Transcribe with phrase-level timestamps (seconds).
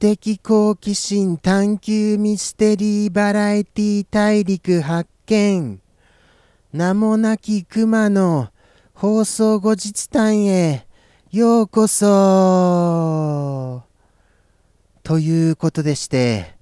[0.00, 5.78] 的好奇心探求ミステリーバラエティ大陸発見。
[6.72, 8.48] 名もなき熊の
[8.94, 10.86] 放送後日談へ。
[11.30, 13.82] ようこそ。
[15.02, 16.54] ということでして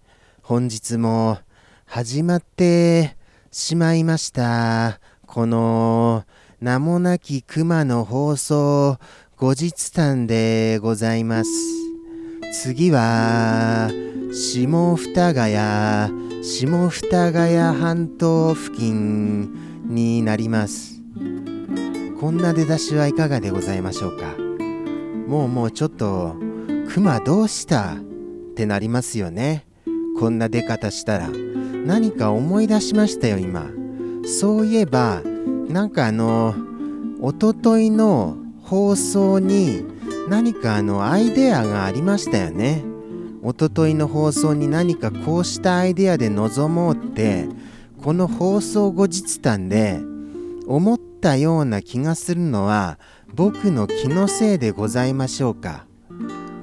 [0.43, 1.39] 本日も
[1.87, 3.17] 始まって
[3.53, 4.99] しまいました。
[5.29, 6.25] この
[6.61, 8.99] 名もなき熊の放送
[9.37, 11.88] 後日談でございます。
[12.51, 13.91] 次は、
[14.33, 19.51] 下二ヶ谷、下二ヶ谷半島付近
[19.87, 21.03] になります。
[22.19, 24.35] こんな出だしはいかがでございましょうか。
[25.27, 26.37] もうもうちょっと、
[26.89, 27.97] 熊どうしたっ
[28.55, 29.67] てなりますよね。
[30.19, 31.29] こんな出方したら。
[31.85, 33.67] 何か思い出しましたよ、今。
[34.25, 35.21] そういえば、
[35.69, 36.55] なんかあの、
[37.21, 39.98] おとといの放送に
[40.29, 42.85] 何かあのアイデアがありましたよね。
[43.43, 47.49] おとといの放送に何かこうしたアイデアで臨もうって
[48.03, 50.01] この放送後日談で
[50.67, 52.99] 思ったような気がするのは
[53.35, 55.87] 僕の気のせいでございましょうか。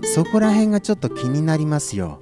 [0.04, 2.22] そこら辺がちょっと気になりますよ。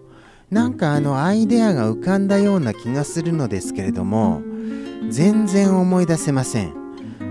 [0.49, 4.41] なんかあのアイデアが浮かんだような気がするのですけれども
[5.09, 6.73] 全然思い出せません。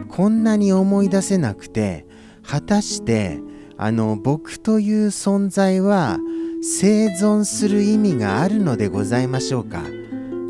[0.08, 2.06] こんなに思い出せなくて
[2.42, 3.40] 果たして
[3.76, 6.18] あの僕という存在は
[6.62, 9.82] 生存する意味があるのでございましょうか。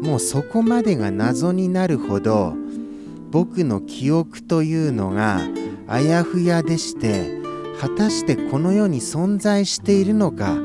[0.02, 2.54] もうそこまでが謎になるほど
[3.30, 5.41] 僕の記憶というのが
[5.86, 7.41] あやふやでして
[7.80, 10.56] 果たしてこの世に存在しているのか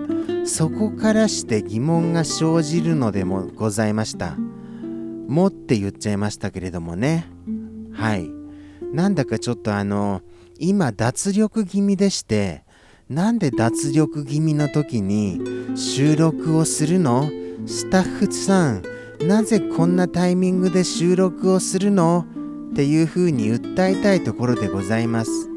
[0.46, 4.36] そこからして疑問が生じるのでもございました。
[5.28, 7.28] もって言っちゃいましたけれどもね。
[7.92, 8.30] はい。
[8.94, 10.22] なんだかちょっとあの
[10.60, 12.64] 今脱力気味でして
[13.10, 15.40] なんで脱力気味の時に
[15.78, 17.30] 収録をするの？
[17.66, 18.84] スタッフさん
[19.26, 22.26] なぜこんなタイミングで収録をするの？
[22.72, 25.50] っていう風に訴えたいところでございます。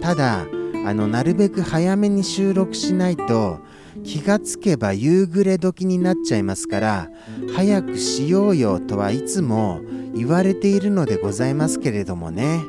[0.00, 0.46] ただ
[0.86, 3.60] あのなるべく早めに収録しないと
[4.02, 7.08] 気がつけば夕暮れ時になっちゃいますから
[7.54, 9.80] 早くしようよとはいつも
[10.14, 12.60] 言われているのでございますけれどもね。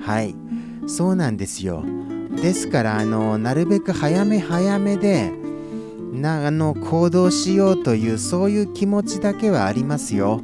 [0.00, 0.36] はい。
[0.88, 1.84] そうなんですよ。
[2.42, 5.32] ですからあのなるべく早め早めで
[6.12, 10.40] なあの行動しようというそういう気持ちだけはありますよ。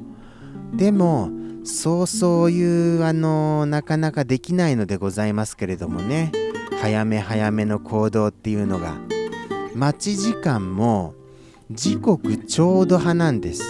[0.75, 1.31] でも
[1.65, 6.31] そうそういうあのなかなかできないのでございますけれどもね。
[6.81, 8.95] 早め早めの行動っていうのが。
[9.75, 11.15] 待ち時間も
[11.71, 13.63] 時刻ちょうど派なんです。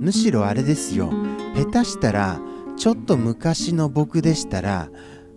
[0.00, 1.10] むしろあれですよ。
[1.54, 2.38] 下手したら
[2.76, 4.90] ちょっと昔の僕でしたら、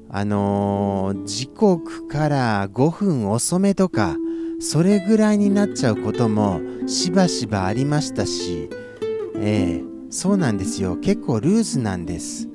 [0.10, 4.16] あのー、時刻から5分遅めとか、
[4.60, 8.70] それぐらいになっちゃうこともしばしばありましたし、
[9.38, 10.98] ええそうなんですよ。
[10.98, 12.50] 結構ルーズなんです。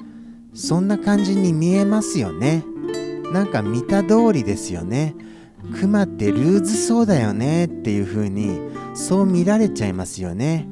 [0.54, 2.64] そんな感じに見えますよね。
[3.32, 5.14] なんか見た通りですよね。
[5.80, 8.58] クマってルーズそうだよねっていう風に
[8.94, 10.68] そう見られちゃいますよね。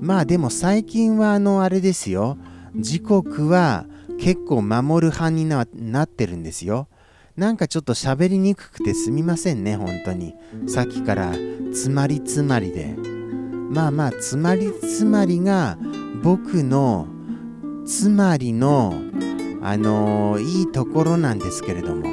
[0.00, 2.36] まあでも最近はあのあれですよ。
[2.78, 3.86] 時刻は
[4.18, 6.88] 結構守る派になってるんですよ。
[7.36, 10.34] なんかちょっと喋りにくくてすみませんね、本当に。
[10.66, 11.32] さっきから
[11.74, 12.96] つまりつまりで。
[13.70, 15.76] まあまあ、つまりつまりが
[16.22, 17.08] 僕の
[17.84, 18.94] つまりの、
[19.60, 22.08] あのー、いいところなんですけれども。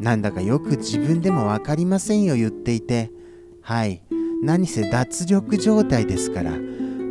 [0.00, 3.10] なんだかよく自分でも分かりませんよ、言っていて。
[3.60, 4.02] はい。
[4.42, 6.52] 何せ脱力状態ですから。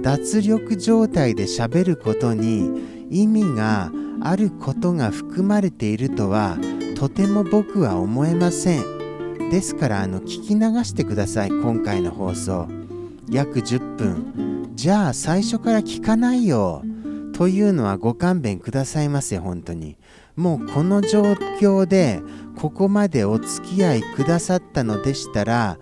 [0.06, 2.70] 脱力状態で喋ることに
[3.10, 3.92] 意味が
[4.22, 6.60] あることが含まれているとは
[6.96, 9.50] とても僕は思えません。
[9.50, 12.68] ですからあの聞き流してください今回の放送。
[13.32, 14.70] 約10分。
[14.76, 16.84] じゃあ最初から聞かないよ。
[17.34, 19.98] というのはご勘弁くださいませ本当に。
[20.36, 21.24] もうこの状
[21.60, 22.22] 況で
[22.56, 25.80] ここまでお付き合いくださったのでしたら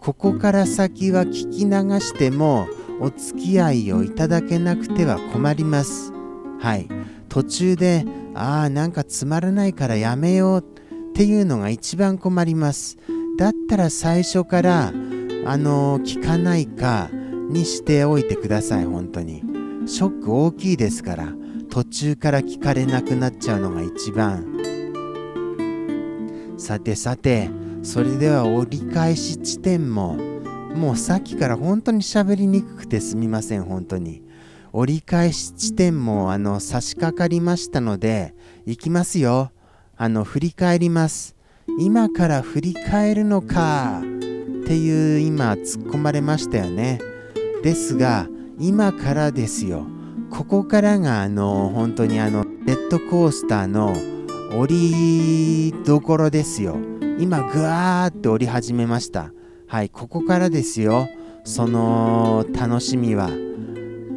[0.00, 2.68] ここから先は聞き流しても
[3.00, 6.12] お付き合いをいただけなくては困ります。
[6.60, 6.88] はい。
[7.28, 8.04] 途中で、
[8.34, 12.96] ああ、なんかつまらないからやめようっていうのが一番困ります。
[13.38, 14.92] だったら最初から、あ
[15.56, 17.10] のー、聞かないか
[17.50, 19.42] にしておいてください、本当に。
[19.86, 21.28] ショック大きいですから、
[21.70, 24.46] 途中から聞かれなくなっちゃうのが一番。
[26.56, 27.50] さてさて、
[27.82, 30.16] それでは折り返し地点も、
[30.76, 34.22] もうさっきから本当に喋りにくくてすみません、本当に。
[34.72, 38.34] 折り返し地点もあの差し掛かりましたので、
[38.66, 39.52] 行きますよ。
[39.96, 41.34] あの、振り返ります。
[41.78, 44.02] 今から振り返るのか。
[44.66, 46.98] っていう今突っ込まれましたよね
[47.62, 48.26] ですが
[48.58, 49.86] 今からですよ
[50.28, 53.94] ここからがあの本当にあのジェットコースターの
[54.58, 56.78] 降りどころですよ
[57.20, 59.30] 今ぐわーって降り始めました
[59.68, 61.08] はいここからですよ。
[61.44, 63.30] その楽しみは。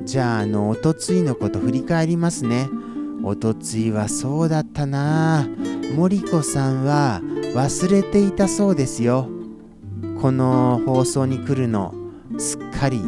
[0.06, 2.69] じゃああのおとついのこと振り返りますね。
[3.24, 5.48] おとついはそうだったな。
[5.96, 7.22] 森子さんは
[7.56, 9.28] 忘れていたそうですよ。
[10.22, 11.96] この放送に来るの。
[12.38, 13.01] すっかり。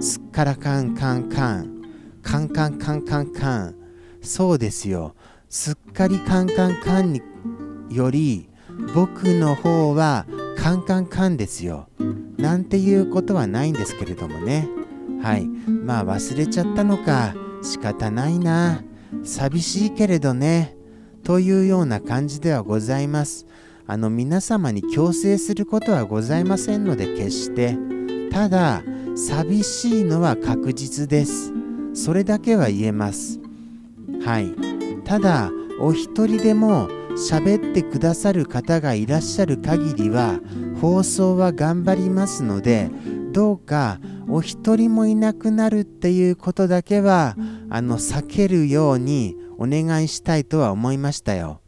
[0.00, 1.82] すっからかんかんかん。
[2.22, 3.74] カンカンカンカンカン
[4.22, 5.14] そうですよ。
[5.50, 7.22] すっかりカンカンカンに
[7.90, 8.48] より
[8.94, 10.24] 僕の方は
[10.56, 11.88] カンカンカンですよ。
[12.36, 14.68] なんていうことはないんですけれどもね。
[15.22, 15.44] はい。
[15.44, 17.34] まあ忘れちゃったのか。
[17.62, 18.82] 仕方ないな。
[19.24, 20.76] 寂しいけれどね。
[21.22, 23.46] というような感じではございます。
[23.86, 27.76] あの皆様に強制することはございませんので決して。
[28.30, 28.82] ただ
[29.14, 31.52] 寂しいのは確実です。
[31.94, 33.38] それだけは言えます。
[34.24, 34.52] はい。
[35.04, 35.50] ただ
[35.80, 40.40] お一人でも喋ってくださる方がいらっしゃる限りは
[40.80, 42.90] 放送は頑張りますので
[43.32, 43.98] どうか
[44.28, 47.36] お一人もいなくなるっていうことだけは
[47.70, 51.60] あの避けるようにお願いしたいとは思いましたよ。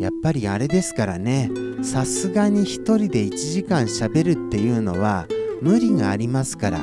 [0.00, 1.50] やっぱりあれですからね
[1.82, 5.26] さすがに一人で1時間しゃべるっていうのは
[5.60, 6.80] 無理がありますから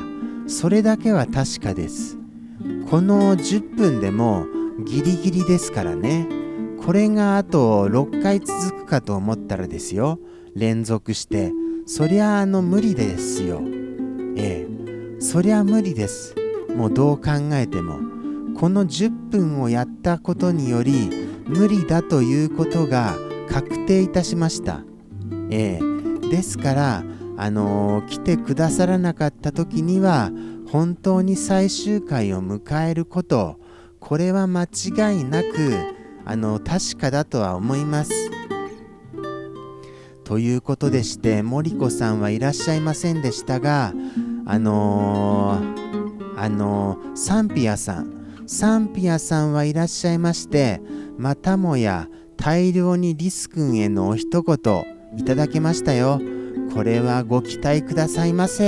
[0.48, 2.18] それだけは確かです。
[2.90, 4.46] この10分でも
[4.86, 6.39] ギリギリですからね。
[6.90, 10.20] これがあと6回続くかと思ったらですよ。
[10.56, 11.52] 連続して。
[11.86, 13.62] そりゃあの無理ですよ。
[14.36, 15.22] ええ。
[15.22, 16.34] そりゃ無理です。
[16.76, 18.00] もうどう考えても。
[18.60, 21.12] この10分をやったことにより
[21.46, 23.16] 無理だということが
[23.48, 24.82] 確定いたしました。
[25.52, 26.28] ええ。
[26.32, 27.04] ですから
[27.38, 30.32] あのー、来てくださらなかった時には
[30.72, 33.60] 本当に最終回を迎えること。
[34.00, 35.99] これは間違いなく
[36.30, 38.12] あの確かだとは思います。
[40.24, 43.96] ということでして森子さんはいらっしゃいませんでしたが
[44.46, 50.82] あのー、あのー、サンピアさんサンピアさんはいらっしゃいまして
[51.18, 54.86] またもや大量にリス君へのお一言
[55.18, 56.22] いただけましたよ。
[56.76, 58.66] これはご期待くださいませ。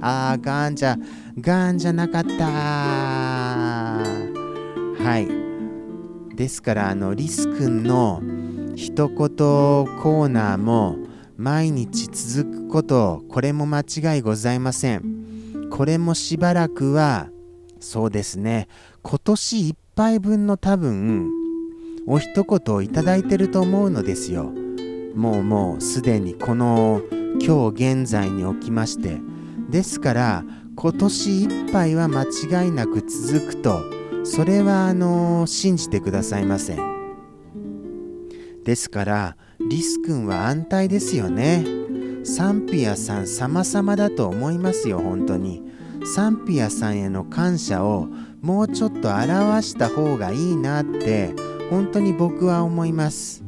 [0.00, 0.96] あーガンじゃ
[1.40, 3.49] ガンじゃなかった。
[5.10, 5.26] はい。
[6.36, 8.22] ですからあのリス君の
[8.76, 10.98] 一言コーナーも
[11.36, 15.68] 毎日続くことこれも間違いございません。
[15.68, 17.28] これもしばらくは
[17.80, 18.68] そうですね。
[19.02, 21.28] 今年いっぱい分の多分
[22.06, 24.52] お一言をいただいてると思うのですよ。
[25.16, 27.02] もうもうすでにこの
[27.44, 29.18] 今日現在におきまして。
[29.70, 30.44] ですから
[30.76, 36.76] 今年いっぱいは間違いなく続くとそれはあの信じてくださいませ
[38.64, 39.36] ですから
[39.68, 41.64] リス君は安泰ですよね。
[42.24, 45.62] サンピアさん様々だと思いますよ本当に。
[46.14, 48.08] サンピアさんへの感謝を
[48.40, 51.34] もうちょっと表した方がいいなって
[51.70, 53.42] 本当に僕は思います。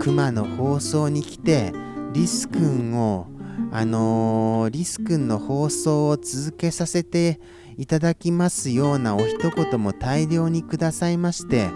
[0.00, 1.72] 熊の放送に来て
[2.12, 3.26] リス君を
[3.72, 7.40] あのー、リス君の放送を続けさせて
[7.78, 11.68] いただきますようなお一言も大量にくださいまして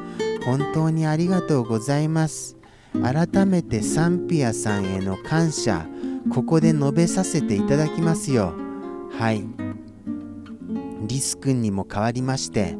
[0.44, 2.56] 本当にありがとうございます。
[2.94, 5.86] 改めてサンピアさんへの感謝
[6.34, 8.54] ここで述べさせていただきますよ。
[9.18, 9.44] はい。
[11.06, 12.76] リス君にも変わりまして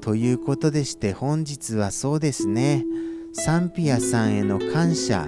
[0.00, 2.84] ということでして本日はそうですね。
[3.32, 5.26] サンピアさんへの感謝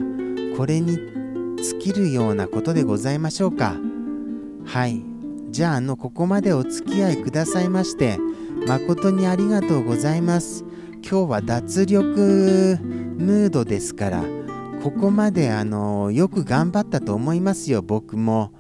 [0.57, 0.97] これに
[1.63, 3.77] 尽きるようなことでございましょうか。
[4.65, 5.14] はい。
[5.55, 8.19] じゃああのここまでお付き合いくださいまして
[8.67, 10.65] 誠にありがとうございます。
[11.09, 14.25] 今日は脱力ムードですから
[14.83, 18.51] ここまであのよく頑張ったと思いますよ僕も。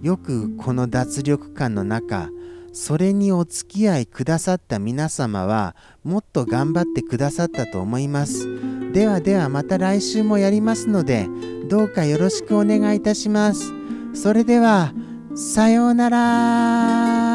[0.00, 2.30] よくこの脱力感の中
[2.72, 8.46] それにお付き合いくださった皆様はもっと頑張ってくださったと思います。
[8.92, 11.26] ではではまた来週もやりますので
[11.68, 13.72] どうかよろしくお願いいたします。
[14.14, 14.92] それでは
[15.34, 17.29] さようなら。